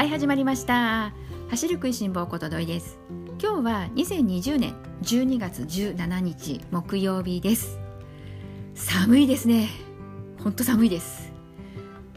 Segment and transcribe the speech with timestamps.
[0.00, 1.12] はい始まりました。
[1.50, 2.98] 走る食いしん坊ことどいです。
[3.38, 7.78] 今日は2020年12月17日木曜日です。
[8.74, 9.68] 寒いですね。
[10.42, 11.30] ほんと寒いです。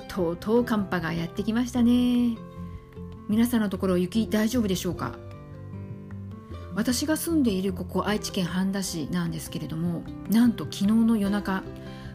[0.07, 2.37] とうとう寒波がやってきましたね。
[3.27, 5.17] 皆さんのところ雪大丈夫でしょうか？
[6.75, 11.63] 私が住んでいるここ愛知県半田市なんですけれどもなんと昨日の夜中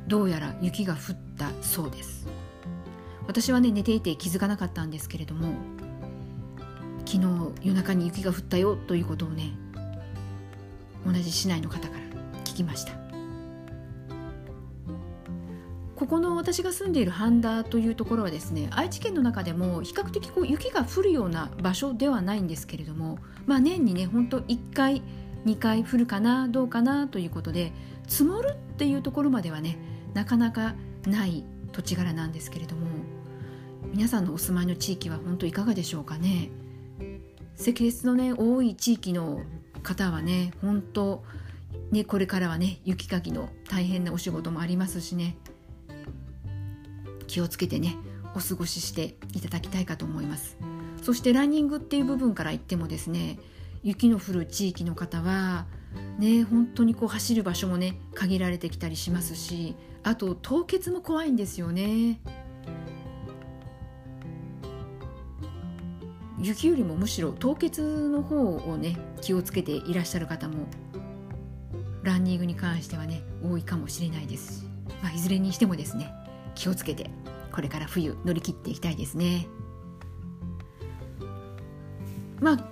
[0.07, 2.27] どうやら雪が降ったそうです。
[3.29, 5.53] 私はね寝ていて気づかなかったんですけれども
[7.05, 9.53] 昨日夜中に雪が降ったよということをね
[11.07, 12.93] 同じ市内の方から聞きました。
[15.95, 25.03] ここの私が住んでいる半田というところはですね愛知県の中でも比較的こう雪が降るような場所ではないんですけれども、まあ、年にねほんと1回
[25.45, 27.72] 2回降るかなどうかなということで
[28.07, 29.77] 積もるっていうところまではね
[30.14, 32.88] なかなかない土地柄なんですけれども
[33.92, 36.50] 皆さんのお住まいの地域は本当いかがでしょうかね？
[37.56, 39.42] 積雪のね多い地域の
[39.83, 41.25] 方はね本当
[41.91, 45.36] ねこれからはね雪かきの大変なお仕事もありますしね。
[47.27, 47.97] 気をつけてね
[48.34, 50.56] お過ごししていただきたいかと思います。
[51.02, 53.39] そしてランニングっていう部分から言ってもですね
[53.83, 55.67] 雪の降る地域の方は
[56.19, 62.20] ね本当にこう走る場所もね限られてきたりしますしあと凍結も怖いんですよね。
[66.41, 70.67] 雪よりもむしろ凍結の方をね気をつけていらっしゃる方も
[72.03, 74.64] ランニングに関してはね多いかもしれないですし、
[75.03, 76.12] まあ、いずれにしてもですね
[76.55, 77.11] 気をつけて
[77.53, 79.48] これから冬乗り切っていきたいですね。
[82.41, 82.69] まあ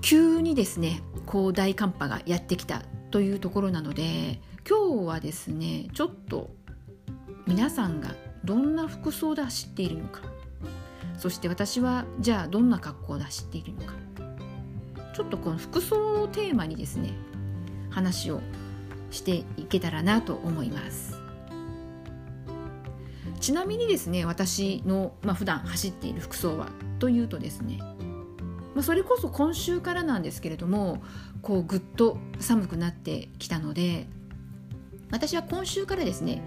[0.00, 6.50] 急にですねこう大寒波がやってきたというところなので今日はですねちょっと
[7.46, 10.20] 皆さんがどんな服装で走っているのか
[11.18, 13.94] そして私はじゃあどんな格好で走っているのか。
[15.14, 17.10] ちょっとこの服装をテーマにですね
[17.90, 18.40] 話を
[19.10, 21.18] していけたらなと思います。
[23.40, 27.78] ちなみにですね私の、まあ、普段走っている服装はというとですね、
[28.74, 31.02] まあ、それこそ今週からなんですけれども
[31.42, 34.06] こうぐっと寒くなってきたので
[35.10, 36.42] 私は今週からですね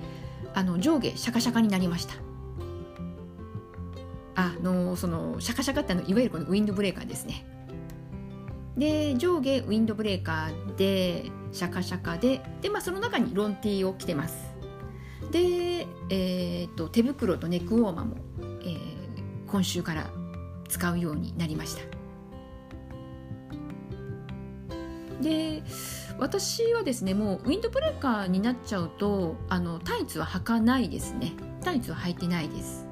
[0.54, 2.31] あの上下シャカシャカになりました。
[4.36, 7.46] あのそのシャカシャカってあのいわゆるこのウィンドブレーカーですね。
[8.78, 14.36] で上下ウィンドブレーカーでシャカシャカでで、まあ、その中にロンティーを着てます。
[15.32, 18.16] で、えーと、手袋とネックウォーマーも、
[18.62, 20.10] えー、今週から
[20.68, 21.84] 使うようになりました。
[25.22, 25.62] で
[26.18, 31.34] 私はですねもうウィンドブレーカーになっちゃうとあのタイツは履かないですね。
[31.64, 32.88] タイツは履いてないです。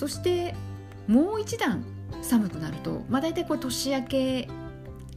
[0.00, 0.54] そして
[1.08, 1.84] もう一段
[2.22, 4.48] 寒くなると、まあ、大体これ年明け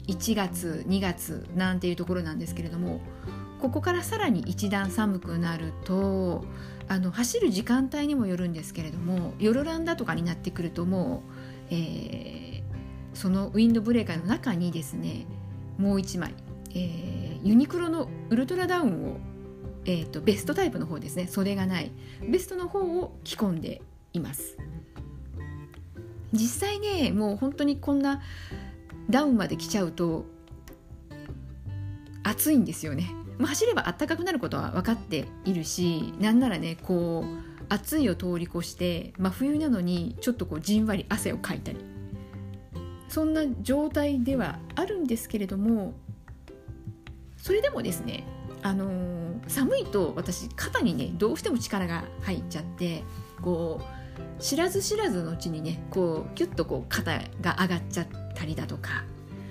[0.10, 3.00] 1月2月なんていうところなんですけれども
[3.62, 6.44] ここからさらに一段寒くなると
[6.90, 11.24] あの走る時間帯にもよるんですけれども夜ランだとかになってくるとも
[11.72, 12.64] う、えー、
[13.14, 15.26] そのウィンドブレーカーの中にですね
[15.78, 16.34] もう1枚、
[16.72, 19.18] えー、ユニクロのウルトラダウンを、
[19.86, 21.90] えーとベストタイプの方ですね袖がない
[22.28, 24.58] ベストの方を着込んでいます。
[26.34, 28.22] 実際ねもう本当にこんな
[29.10, 30.26] ダウンまで来ちゃうと
[32.24, 41.94] 暑いんですよね、まあ、走れば暖かくなることは分かっているしなんならねこう暑いを通り越して真冬なのにちょっとこうじんわり汗をかいたり。
[43.14, 45.94] そんな状態ではあるんですけれども
[47.38, 48.24] それでもですね
[48.64, 53.04] あのー、寒いと私肩にねどうしても力が入っちゃって
[53.40, 54.03] こう
[54.40, 59.04] 知らず知らずのうちにねこうキュッとこう肩が上がっちゃったりだとか、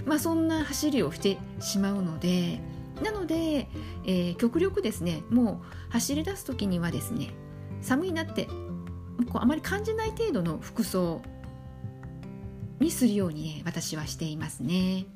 [0.04, 2.60] まあ、そんな走りをしてしまうので
[3.02, 3.68] なので、
[4.04, 7.30] えー、極力ですねもう走り出す時にはですね
[7.80, 8.46] 寒いなって
[9.30, 11.22] こうあまり感じない程度の服装
[12.80, 15.06] にするようにね私はしていますね。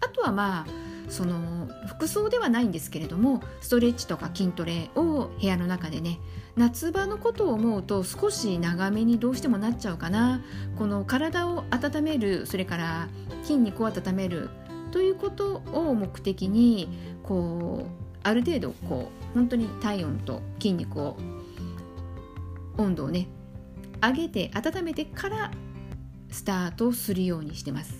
[0.00, 0.66] あとはまあ
[1.10, 6.18] その服装ではないんですけれどもストレッチとか筋トレを部屋の中でね
[6.56, 10.42] 夏場のことを思うと少し長めにどうしてもなっちゃうかな
[10.78, 13.08] この体を温めるそれから
[13.42, 14.50] 筋肉を温める
[14.92, 16.88] ということを目的に
[17.22, 21.16] こうある程度こう本当に体温と筋肉を
[22.76, 23.28] 温度をね
[24.02, 25.50] 上げて温めてから
[26.30, 27.99] スタートするようにしてます。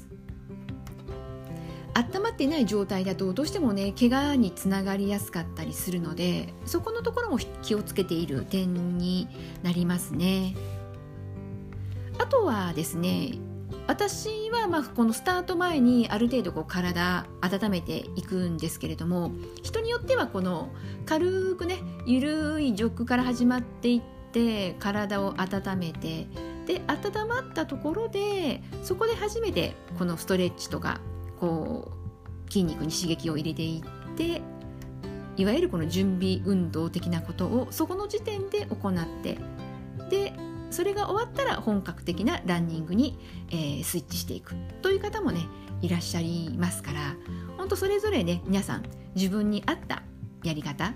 [1.94, 9.28] 温まってない状態だとどうしてもね怪我につながりやすかったりするのでそこのところも気をつけている点に
[9.62, 10.54] なりますね。
[12.18, 13.38] あとはですね
[13.86, 19.32] 私はまあこのスタート前にある程度こう体温めていくんですけれども
[19.62, 20.68] 人によってはこの
[21.06, 24.02] 軽くねゆるいジョッグから始まっていっ
[24.32, 26.28] て体を温めて
[26.66, 31.00] で温まったところでそこで初めてこのストレッチとか
[31.40, 31.90] こ
[32.48, 33.82] う筋肉に刺激を入れてい
[34.12, 34.42] って
[35.36, 39.38] いわゆるこの準備運動的なことをそこの時点で行って
[40.10, 40.32] で
[40.70, 43.18] それが終わったら本格的なランニングに、
[43.50, 44.54] えー、スイッチしていく。
[44.82, 45.40] という方もね
[45.82, 47.16] いらっしゃいますから
[47.56, 48.84] 本当それぞれね皆さん
[49.14, 50.02] 自分に合った
[50.44, 50.94] やり方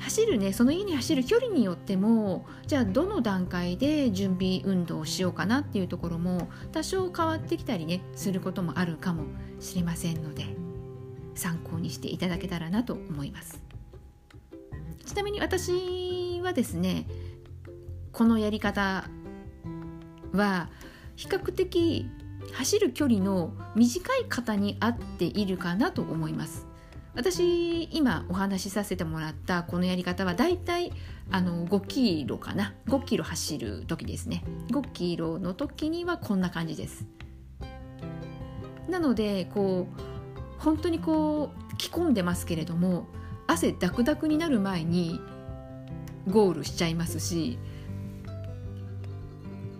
[0.00, 9.24] 走るねその家に走る距離によってもじゃあどの段階で準備運動をしようかなっていうところも多少変わってきたりねすることもあるかも
[9.60, 10.46] しれませんので
[11.34, 13.62] 参考にしていただけたらなと思います。
[15.04, 17.06] ちなみに私はですね
[18.12, 19.08] このやり方
[20.32, 20.68] は
[21.16, 22.06] 比較的
[22.52, 26.69] 走る距離の短い方に合っているかなと思います。
[27.14, 30.92] 私今お話しさせてもらったこのやり方はだいたい
[31.30, 32.74] あの5キロかな。
[32.86, 34.44] 5キロ走る時ですね。
[34.70, 37.06] 5キロの時にはこんな感じです。
[38.88, 43.06] なのでこう本当にこう着込んでますけれども
[43.46, 45.20] 汗ダクダクになる前に
[46.28, 47.58] ゴールしちゃいますし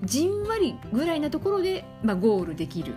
[0.03, 2.94] じんわりぐらいなところで、まあ、ゴールできる。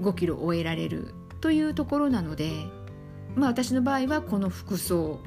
[0.00, 2.50] 5キロ終えられるというところなので、
[3.36, 5.20] まあ、私の場合はこの服装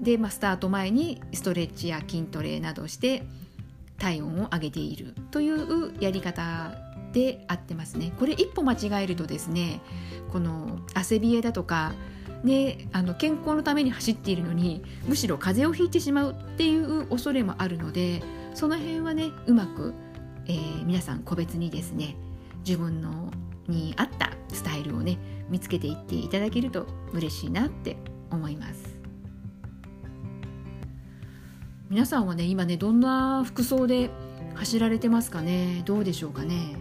[0.00, 3.24] で、まあ、スタート前にストレッチや筋トレなどして
[3.98, 6.72] 体温を上げているというやり方
[7.12, 8.12] で合ってますね。
[8.18, 9.80] これ一歩間違えるとですね
[10.32, 11.92] この汗冷えだとか
[12.42, 19.94] ね、あの健康のために走っているのにむしろ風邪をひいてしまうっていう恐れもあるのでその辺はねうまく、
[20.46, 22.16] えー、皆さん個別にですね
[22.58, 23.32] 自分の
[23.66, 25.18] に合ったスタイルをね
[25.48, 27.96] 見つけていっていただけると嬉しいなって
[28.30, 28.98] 思います。
[31.90, 34.10] 皆さんはね今ねどんな服装で
[34.54, 35.82] 走られてますかね？
[35.84, 36.76] どうでしょうかね？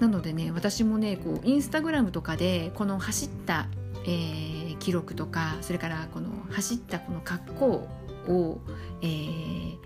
[0.00, 3.68] なのでね私もねこうインスタグラムとかでこの走った、
[4.04, 7.66] えー、記録とかそれからこの走ったこの格好
[8.28, 8.60] を、
[9.00, 9.78] えー、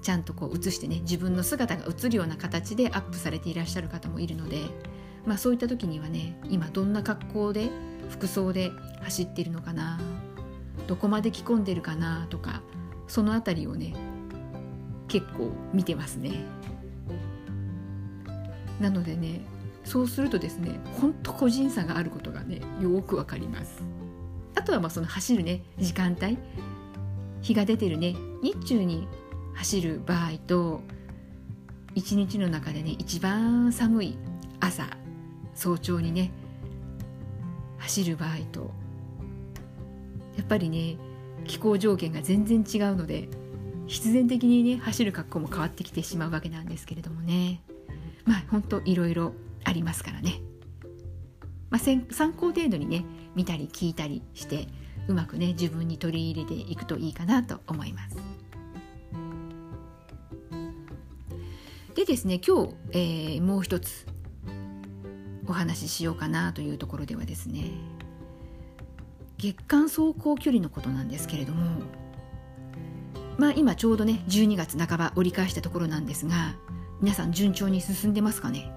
[0.00, 4.62] ちゃんとこう映してね自分の姿が映るような形でアップされていらっしゃる方もいるので、
[5.26, 7.70] まあ、そういった時にはね今どんな格好で
[8.08, 8.70] 服装で
[9.02, 10.00] 走っているのかな
[10.86, 12.62] どこまで着込んでるかなとか
[13.06, 13.94] その辺りをね
[15.08, 16.44] 結構見てますね。
[18.80, 19.42] なのでね
[19.84, 23.82] そうするとですねほんと個人差があることがねよくわかります。
[24.54, 26.38] あとはまあその走るね時間帯
[27.42, 29.08] 日が出てるね日中に
[29.54, 30.80] 走る場合と
[31.94, 34.18] 一日の中でね一番寒い
[34.60, 34.86] 朝
[35.54, 36.32] 早朝にね
[37.78, 38.70] 走る場合と
[40.36, 40.96] やっぱりね
[41.44, 43.28] 気候条件が全然違うので
[43.86, 47.62] 必然的にね走る格好も変わってきてしまうわけなんですけれどもね
[48.24, 49.32] まあ本当いろいろ
[49.64, 50.40] ありますからね、
[51.70, 53.04] まあ、参考程度にね
[53.34, 54.68] 見たり聞いたりして
[55.08, 58.16] うまくね自分に取り入れていくといいかなと思います。
[62.00, 64.06] でですね今日、えー、もう一つ
[65.46, 67.72] お話ししようかなというところではですね
[69.36, 71.82] 月間走行距離のことなんですけれども
[73.36, 76.54] まあ今ちょうどね12月半ば折り返したところなんですが
[77.02, 78.72] 皆さん順調に進んでますかね？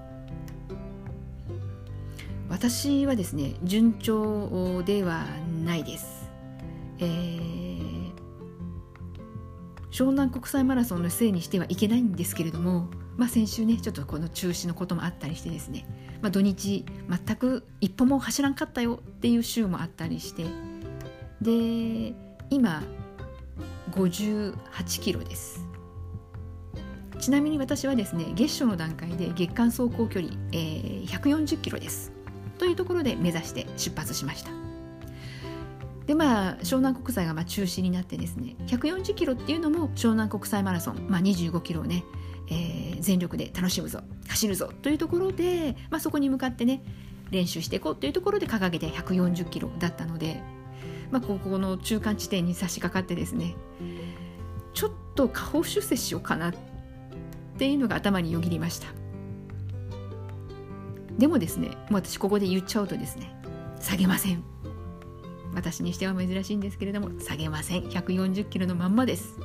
[2.50, 5.24] 私はですね順調では
[5.64, 6.28] ないです、
[6.98, 8.12] えー、
[9.90, 15.86] 湘南国際マラソンのせいにしてはいけないんですけれども、まあ、先週ねちょっとこの中止のこともあったりしてですね、
[16.20, 20.44] まあ、土日全く一歩も走らんかったよっていう週もあったりして。
[21.40, 22.14] で
[22.50, 22.82] 今
[23.92, 25.66] 58キロです。
[27.18, 32.12] ちなみに私はですね月初の段階で月間走行距離、えー、140キロです。
[32.58, 34.50] というところで目指して出発しました。
[36.06, 42.04] でまあ湘南国際がまあ中止になってですね140キロっていうのも湘南国際マラソン、まあ、25キロをね、
[42.48, 46.82] えー、全力で楽しむぞ走るぞというところで、まあ、そこに向かってね
[47.30, 50.42] 練習していこうというところで掲げて140キロだったので、
[51.10, 53.54] まあ、ここの中間地点に差し掛かってですね
[54.74, 56.54] ちょっと下方修正しようかなっ
[57.56, 58.88] ていうのが頭によぎりました。
[61.18, 63.32] でもですねもう私ここで言っちゃうとですね
[63.80, 64.42] 下げません。
[65.54, 67.84] 私にしては珍しいんですけれども下げません。
[67.84, 69.38] 140キロのまんまです。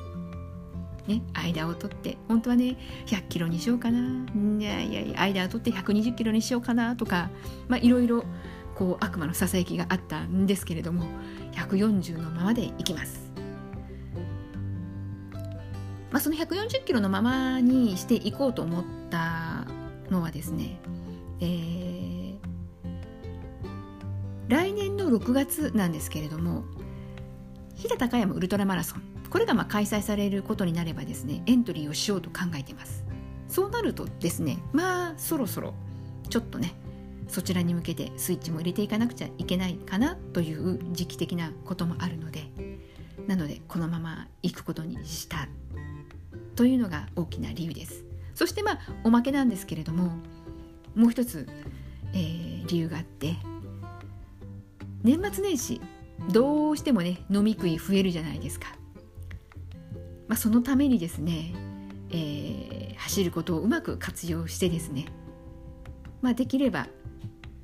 [1.10, 2.76] ね、間を取って本当はね
[3.06, 7.30] 100キロにしようかないやいやいや間を取って120キロにしようかなとか
[7.66, 8.24] まあいろいろ
[8.76, 11.06] こう悪魔のささやきがあったんですけれども
[11.52, 13.30] 140のままでいきます。
[16.10, 19.64] まあ、その140キロのままにしていこうと思った
[20.10, 20.80] のはですね、
[21.40, 22.36] えー、
[24.48, 26.64] 来年の6月なんですけれども
[27.76, 33.04] 飛騨高山ウルトラマラソンこれがまあ開催されることになればですねエントリーをしようと考えています。
[33.48, 35.74] そうなるとですねまあそろそろ
[36.28, 36.74] ちょっとね
[37.28, 42.44] そちらに向けてスイッチも入れていかなくちゃいけないかなという時期的なこともあるので
[43.26, 45.48] なのでこのまま行くことにした
[46.54, 48.04] というのが大きな理由です。
[48.34, 50.12] そしてまあおまけなんですけれども
[50.94, 51.48] もう一つ、
[52.12, 53.36] えー、理由があって
[55.02, 55.80] 年末年始
[56.30, 58.79] どうしてもね飲み食い増えるじゃないですか。
[60.30, 61.52] まあ、そのためにですね、
[62.10, 65.06] えー、走ることをうまく活用してですね、
[66.22, 66.86] まあ、できれば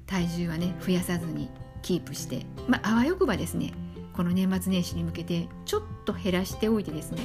[0.04, 1.48] 体重はね増やさずに
[1.82, 3.72] キープして、まあ、わよくばですね
[4.14, 7.22] この年末年始に向けてちょっと減らしておいてですね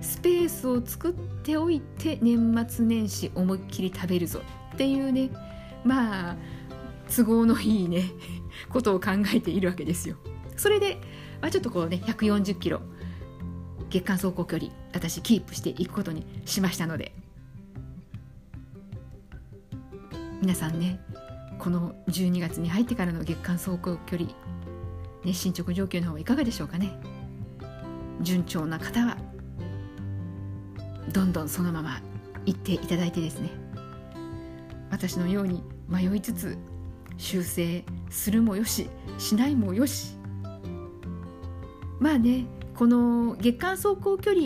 [0.00, 4.40] スペースを作っておいて年末年始思いっきり食べるぞ
[4.72, 5.28] っていうね
[5.84, 6.36] まあ
[7.14, 8.04] 都合のいいね
[8.70, 10.16] ことを考えているわけですよ。
[10.56, 10.96] それで、
[11.42, 12.80] まあ、ちょっとこうね140キロ
[13.96, 17.12] 月間走行距離私キープしていくことにしましたので。
[20.42, 21.00] 皆さんね
[21.58, 24.28] この12月に入ってからの月間走行距離、
[25.24, 26.92] ね、進捗状況の方はいかがでしょうかね。
[28.20, 29.16] 順調な方は
[31.10, 32.02] どんどんそのまま
[32.44, 33.48] 行っていただいてですね。
[34.90, 36.58] 私のように迷いつつ
[37.16, 40.18] 修正するもよししないもよし。
[41.98, 42.44] まあね
[42.76, 44.42] この月間走行距離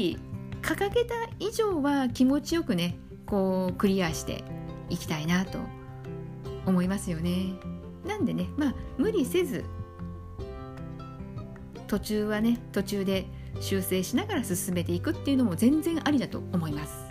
[0.62, 2.96] 掲げた以上は気持ちよくね
[3.26, 4.44] こうクリアして
[4.88, 5.58] いきたいなと
[6.64, 7.54] 思いますよね。
[8.06, 9.64] なんでねまあ無理せず
[11.88, 13.26] 途中はね途中で
[13.60, 17.10] 修正しながら進めていくっていうのも全然ありだと思います。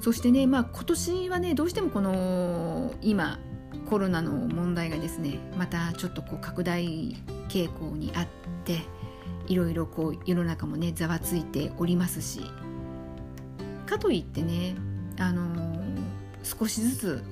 [0.00, 3.40] そしてね、まあ、今年はねどうしてもこの今
[3.88, 7.16] コロナの問題がですねまたちょっとこう拡大
[7.48, 8.26] 傾向にあっ
[8.64, 8.80] て
[9.46, 12.40] いろいろこう世の中もねざわついておりますし
[13.86, 14.74] かといってね、
[15.18, 15.78] あのー、
[16.42, 17.24] 少しずつ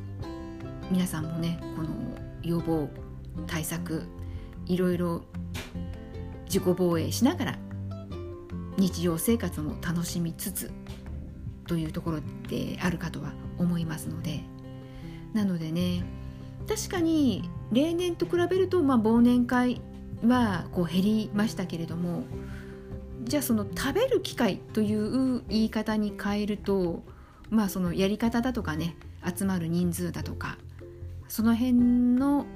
[0.91, 1.89] 皆さんもねこの
[2.43, 2.89] 予防
[3.47, 4.07] 対策
[4.67, 5.23] いろいろ
[6.47, 7.59] 自己防衛しながら
[8.77, 10.71] 日常生活も楽しみつつ
[11.67, 14.41] というところであるかとは思いますので
[15.33, 16.05] なのでね
[16.69, 19.81] 確かに例年と比べると、まあ、忘年会
[20.27, 22.25] はこう減りましたけれども
[23.25, 27.03] じゃあその食べる機会という言い方に変えると
[27.51, 28.97] まあそのやり方だとかね
[29.37, 30.59] 集まる人数だとか
[31.29, 32.47] その辺の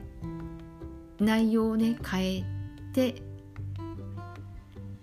[1.19, 2.45] 内容をね変え
[2.93, 3.23] て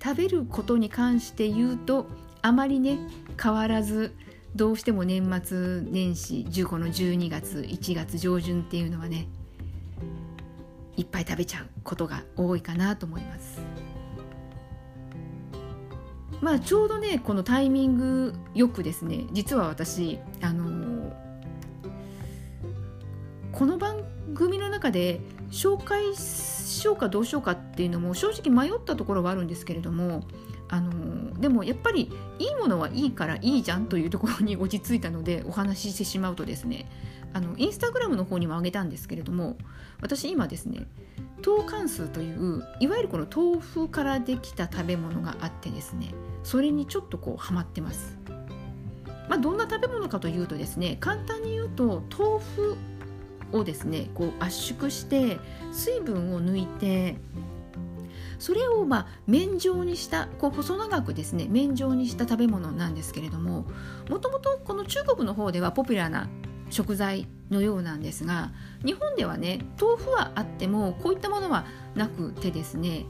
[0.03, 2.07] 食べることに関して言うと
[2.41, 3.00] あまりね
[3.41, 4.13] 変わらず
[4.55, 9.27] どうしても年末年始15の12月1月上旬っていうのはね
[10.95, 13.59] いっぱい食べちゃうことが多いかなと思います。
[16.39, 21.12] まあちょうどねこのタイミングよくですね実は私あの、
[23.51, 25.19] この番組の中で
[25.51, 30.24] 紹介しようかどうしようかっていうのも正直迷ったところはあるんですけれども
[30.69, 30.91] あの
[31.39, 36.89] でもやっぱりいいものはいいからいいじゃんというところに落ち着いたのでお話ししてしまうとですね
[37.34, 39.58] あのインスタグラムの方にもあげたんですけれども
[40.01, 40.88] 私今ですね
[41.46, 46.13] 豆干数といういわゆるこの豆腐からできた食べ物があってですね
[46.44, 48.18] それにちょっとこうハマってます。
[49.27, 52.77] まあ、どんな食べ物かというとですね簡単に言うと豆腐
[53.51, 55.39] をですねこう圧縮して
[55.72, 57.18] 水分を抜いて
[58.39, 63.65] それをまあ麺状にしたこう細長くですね麺状にした食べ物なんですけれども
[64.10, 66.27] もともとこの中国の方ではポピュラーな
[66.70, 68.51] 食材のようなんですが
[68.84, 71.65] 日本ではね豆腐はあってもこういったものは
[71.96, 73.06] なくてですね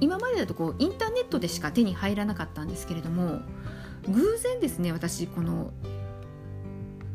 [0.00, 3.40] 今までだとこうインターネットでしか手に入らなかったんですけれども
[4.08, 5.72] 偶然ですね私この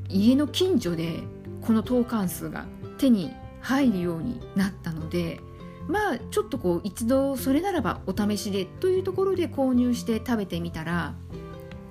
[0.10, 1.20] 家の近所で
[1.62, 2.66] この投函数が
[2.98, 5.42] 手に入るようになったので
[5.88, 11.15] まあちょっとこう一度それならばお試しでというところで購入して食べてみたら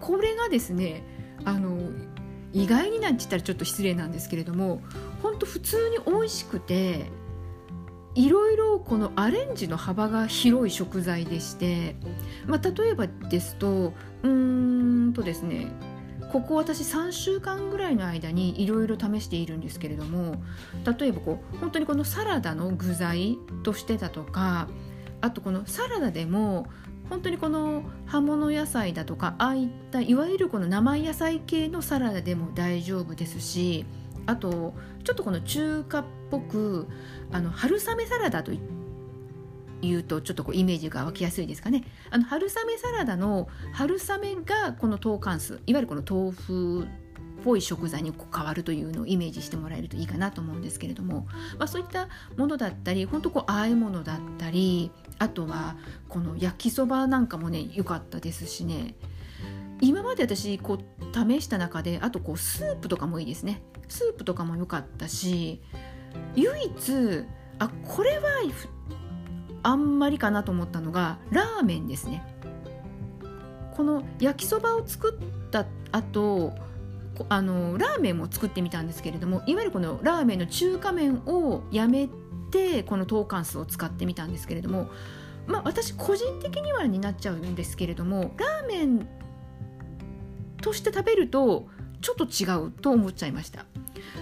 [0.01, 1.03] これがですね
[1.45, 1.79] あの
[2.53, 4.83] 意外になんて言ったらちょっと失礼なんですけれども
[5.23, 7.11] 本当普通に美味しくて
[8.15, 11.97] いろいろこのアレンジの幅が広い食材でして、
[12.47, 15.69] まあ、例えばですとうーんとですね
[16.37, 20.37] ここ私3週間ぐらいの間にいろいろ試しているんですけれども
[20.99, 24.69] 例えばこう本当にこのサラダの具材としてだとか
[25.23, 26.67] あとこのサラダでも
[27.09, 33.87] 本当にこの葉物野菜だとかああいったいわゆるこの生野菜系のサラダでも大丈夫ですし
[34.27, 34.75] あと
[35.05, 36.87] ちょっとこの中華っぽく
[37.33, 38.86] あの春雨サラダといって
[39.83, 41.85] 言うとちょっとこうイメージが湧きやすいですかね。
[42.11, 46.87] あの春雨サラダの春雨がこの豆干酢いわゆるこの豆腐っ
[47.45, 51.27] ぽい食材に変わるというのをイメージしてもらえるといいかなと思うんですけれども、
[51.59, 55.77] まあ、そういったものだったり本当こう和え物だったりあとは
[56.09, 58.95] この焼きそばなんかもね良かったですしね。
[59.83, 63.63] 今まで私こう試した中であとこうスープとかもいいですね。
[63.89, 65.61] スープとかも良かったし
[66.35, 67.25] 唯一
[67.59, 68.41] あこれは
[69.67, 72.23] あんまりかなと思ったのがラーメンですね。
[73.75, 76.55] この焼きそばを作った後
[77.29, 82.09] あのラーメンも作ってみたんですけれどもいわゆるこのラーメンの中華麺をやめ
[82.53, 84.89] てこの豆干酢を使ってみたんですけれども
[85.49, 89.09] まあ私個人的にはになっちゃうんですけれどもラーメン
[90.63, 91.67] として食べると
[92.03, 93.67] ちょっと違うと思っちゃいました。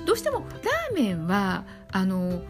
[0.07, 2.43] どうしてもラーメンはあの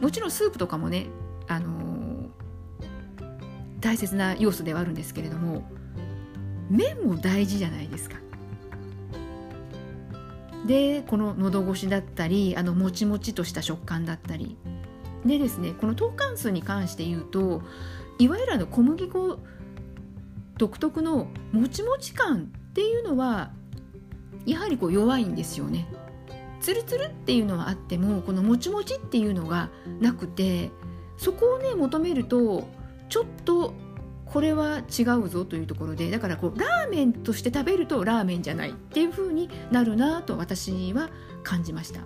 [0.00, 1.06] もちろんスープとかもね
[1.50, 2.30] あの
[3.80, 5.68] 大切な要素ではあるんですけれども
[6.70, 8.16] 麺も大事じゃないですか。
[10.66, 14.56] でこの喉越しだったりあのもちもちとした食感だったり
[15.26, 17.62] でですねこの豆干数に関して言うと
[18.18, 19.40] いわゆるあの小麦粉
[20.58, 23.50] 独特のもちもち感っていうのは
[24.46, 25.88] やはりこう弱いんですよね。
[26.60, 29.70] ツルツルっていうのはあってもこのもちもちっていうのが
[30.00, 30.70] なくて
[31.20, 32.66] そこをね求めると
[33.10, 33.74] ちょっと
[34.24, 41.10] これは違うぞというところでだからこうラーメンとして食べるとラーメンじゃないっていう風になるなと私は
[41.42, 42.00] 感じました。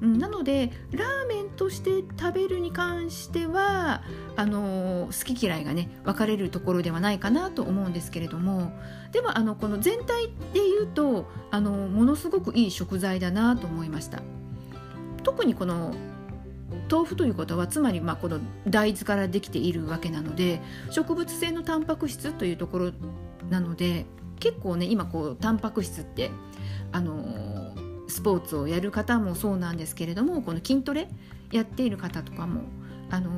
[0.00, 4.02] うん、なのでラーメンとして食べるに関しては
[4.36, 8.72] あのー、好き嫌いがね分かれるところではないかなと思うんですけれども
[9.12, 14.20] でもあのこの全体で言うとあのものすごくいい食材だなと思いました
[15.22, 15.94] 特にこの
[16.90, 22.92] 豆腐ということはつまりまあこの大豆からできているわけなので植物性のタンパク質というところ
[23.50, 24.06] なので
[24.40, 26.30] 結構ね今こうタンパク質って
[26.92, 27.74] あの
[28.08, 31.08] スポーツをやる方もそうなんですけれどもこの筋トレ
[31.52, 32.62] やっている方とかも
[33.10, 33.30] あの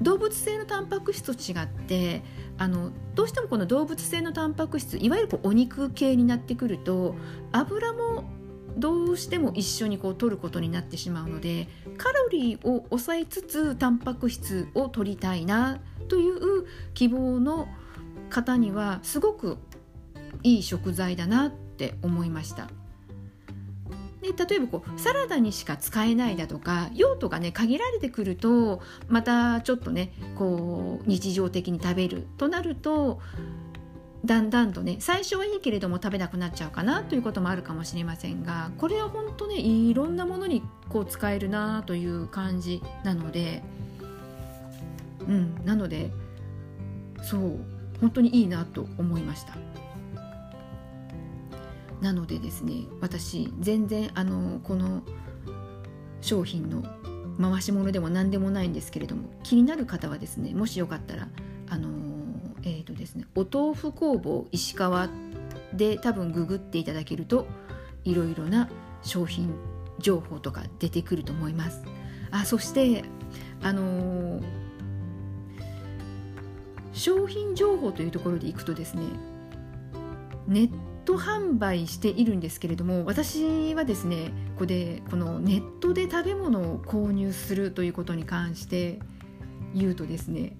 [0.00, 2.22] 動物性のタンパク質と違って
[2.56, 7.16] あのどうしてもこの動物性のタンパク質いわゆるこうお肉系になってくると
[7.52, 8.24] 油も
[8.78, 17.68] どうしても一緒にこう取ることになってしまうのでカロリーを抑えつつタンパク質を取りたいなという希望の
[18.30, 19.58] 方にはすごく
[20.42, 22.68] いい食材だなって思いました。
[24.20, 33.20] で例えばこうサラダにしか使えないだとか用途がね限られてくるとまたちょっとねこう日常的に食べるとなると
[34.24, 43.62] だんだんとね最初はいいけれども食べなくなっちゃうかなということもあるかもしれませんがこれは本当ねいろんなものにこう使えるなという感じなので
[45.20, 46.10] うんなので
[47.22, 47.58] そう
[48.00, 49.56] 本当にいいなと思いました。
[52.00, 55.02] なのでですね私全然あのこの
[56.20, 56.84] 商品の
[57.40, 61.28] 回し物でも何でもないんですけれども気になる方はですねもしよかったら
[62.68, 65.08] えーとですね、お豆腐工房石川
[65.72, 67.46] で多分ググっていただけると
[68.04, 68.68] いろいろな
[69.02, 69.54] 商品
[70.00, 71.82] 情報とか出てくると思います。
[72.30, 73.04] あそして
[73.62, 74.42] あのー、
[76.92, 79.04] 商品情報というところでいくとですね
[80.46, 80.70] ネッ
[81.06, 84.26] ト販売しているんですけれども私はですね
[84.56, 88.98] ここでこのネットで食べ物を購入するということに関して
[89.74, 90.52] 言うとですね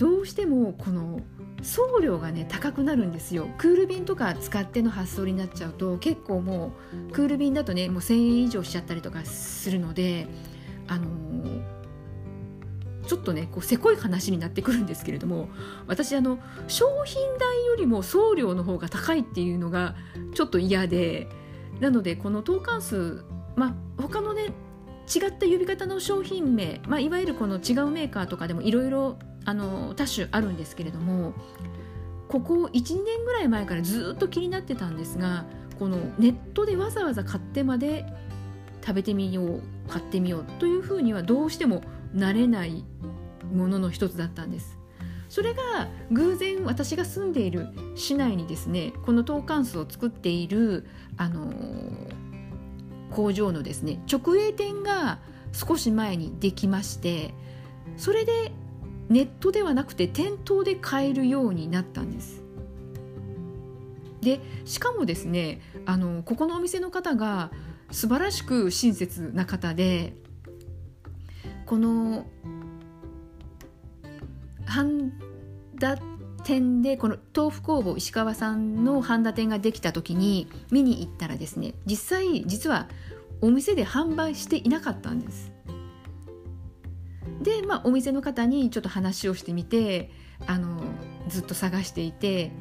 [0.00, 1.20] どうしてもこの
[1.62, 3.50] 送料がね高くなるんですよ。
[3.58, 6.72] クール便とか使っての発送になっちゃうと結構も
[7.10, 10.26] うクール便だとねもう1000円以上しちゃったりとかするので
[10.88, 11.62] あのー、
[13.06, 15.50] ちょっとねこうせこい話になってくるんですけれども
[15.86, 19.96] 私あの商品代よりも送料の方が高いっていうのが
[20.34, 21.28] ちょっと嫌で
[21.78, 24.54] なのでこの投函数まあ他のね
[25.14, 31.32] 違った呼び方の商品名、まあ、いわゆるこの違うメーカーとかでもいろいろあの多種あるんですけれども
[32.28, 35.44] ここ1年ぐらい前からずっと気になってたんですが
[35.78, 38.04] このネットでわざわざ買ってまで
[38.82, 42.84] 食べてみよう買ってみようというふうにはどうしてもなれない
[43.52, 44.78] ものの一つだったんです。
[45.28, 51.52] それが偶然私が住んでいる市内にですねこのトーカンスを作っている、あの、
[53.10, 55.18] 工場のですね直営店が
[55.52, 57.34] 少し前にできまして
[57.96, 58.52] それで
[59.10, 62.42] ネットではなくて店頭で買えるようになったんです。
[64.22, 67.50] でしかもですねあのここのお店の方が
[67.90, 70.12] 素晴らしく親切な方で
[71.66, 72.26] この
[74.66, 75.12] 半
[75.78, 75.98] 田
[76.44, 82.88] 店でこの豆腐工房石川さんの半田店ができた時に見に行ったらですね実際実は
[83.40, 85.50] お店で販売していなかったんです。
[87.40, 90.10] でまあお店の方にちょっと話をしてみて
[90.46, 90.80] あの
[91.28, 92.52] ずっと探していて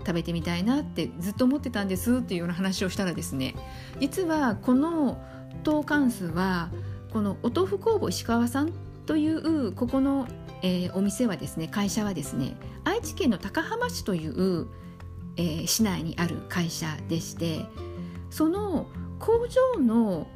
[0.00, 3.54] 食べてみたいなってずっと思ってたんですっていうような話をしたらですね
[4.00, 5.22] 実はこの
[5.62, 6.70] トーカンスは
[7.12, 8.72] このお豆腐工房石川さん
[9.06, 10.26] というここの、
[10.62, 14.66] えー、お店はですね会社はですね愛知県の高浜市という、
[15.36, 17.64] えー、市内にある会社でして
[18.30, 18.86] その
[19.20, 20.26] 工場の、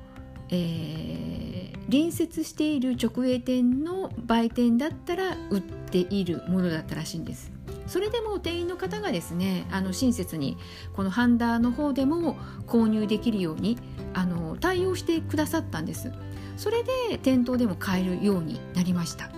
[0.50, 7.58] えー、隣接している直営店の売店だったら売っているものだったらしいんです。
[7.88, 10.58] それでも店員の方がですねあの親切に
[10.92, 13.78] このハンダーの方でも購入できるように
[14.12, 16.12] あの対応してくださったんです
[16.58, 19.30] それで店頭でも買えるようになりました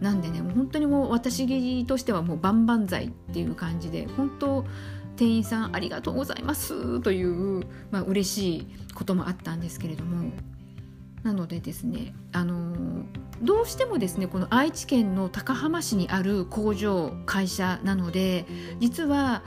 [0.00, 4.64] なんでねもう本当にもう私としてはもう万々歳っていう感じで本当
[5.16, 7.00] 店員さんありがとうございます。
[7.00, 10.30] という、まあ嬉しいこともあったんですけれども。
[11.22, 13.04] なのでですねあの
[13.42, 18.46] どうしてもですねこの愛知県の高浜市にある工場会社なので
[18.78, 19.42] 実は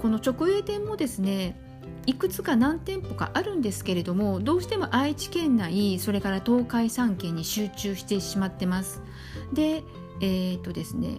[0.00, 1.60] この直営店もですね
[2.06, 9.00] いくつか何店舗かあるんですけれどもどうしても愛知県内それから東海3県に集中してしまってます。
[9.52, 9.84] で
[10.20, 11.18] えー、っとですね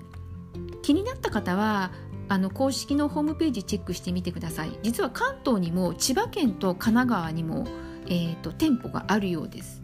[0.81, 1.91] 気になった方は
[2.29, 4.71] あの公式のホームページチェックしてみてください。
[4.81, 7.67] 実は関東にも千葉県と神奈川にも、
[8.07, 9.81] えーと店舗があるようです。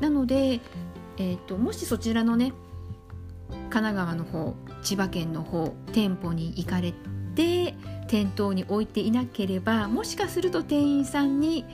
[0.00, 0.60] なので、
[1.16, 2.52] えーと、もしそちらのね
[3.50, 6.92] 神奈川の方千葉県の方店舗に行かれ
[7.34, 7.74] て
[8.06, 11.64] 店頭に置いていなければもしかすると店員さんに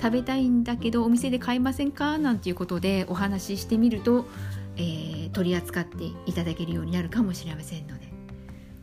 [0.00, 2.18] 食べたいんだけどお店で買いませんか？
[2.18, 4.26] なんていうことでお話ししてみると、
[4.76, 8.10] えー、取り扱っていただけるようになるかもしれませんので。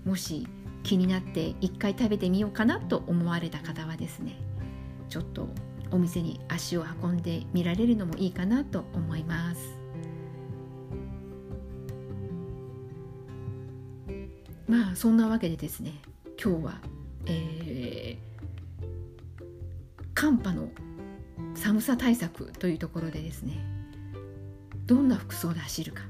[0.06, 0.48] もし
[0.88, 4.38] 気になって一回食べてみようかなと思われた方はですね
[5.10, 5.50] ちょっと
[5.92, 9.62] お店に足を運んでみられるのもいいかなと思います。
[14.66, 15.94] まあそんなわけでですね
[16.42, 16.82] 今日は、
[17.26, 18.86] えー、
[20.14, 20.70] 寒波の
[21.56, 23.64] 寒さ対策というところでですね
[24.86, 26.04] どんな服装で走るか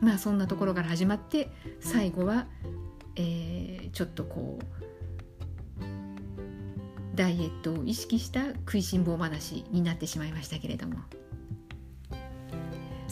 [0.00, 1.50] まあそんなところから始まって
[1.80, 2.46] 最後は、
[3.16, 4.64] えー、ちょっとこう
[7.14, 10.96] ダイエットを意識した食いしん坊話になってしまいましたけれども。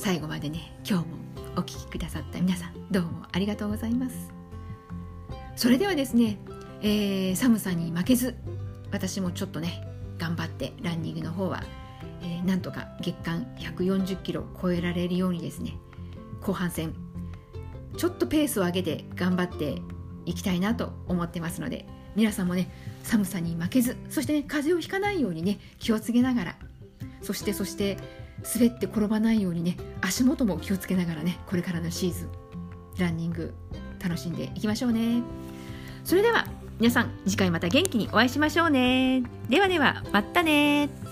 [0.03, 1.17] 最後までね今日も
[1.55, 4.33] お聴きくださった皆さんどうもありがとうございます。
[5.55, 6.39] それではですね、
[6.81, 8.35] えー、寒さに負けず
[8.91, 9.87] 私もちょっとね
[10.19, 11.63] 頑張ってランニングの方は、
[12.23, 15.77] えー、なんとか月間140キロ超えられるようにですね
[16.41, 16.95] 後半戦
[17.97, 19.77] ちょっとペースを上げて頑張って
[20.25, 22.71] いきたいなと思ってますので皆さんもね
[23.03, 26.57] 寒さに負けずそしてね風邪をひかないようにね気をつけながら
[27.23, 27.97] そしてそして
[28.55, 32.31] 滑って転ばないようにね足元も気をつけながらねこれからのシーズン
[32.99, 33.55] ランニング
[34.03, 35.23] 楽しんでいきましょうね。
[36.05, 36.47] それでは
[36.81, 39.23] 皆さん次回また元気にお会いしましょうね。
[39.49, 41.12] ではではまたね。